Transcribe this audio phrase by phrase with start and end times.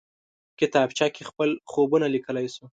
[0.59, 2.65] کتابچه کې خپل خوبونه لیکلی شو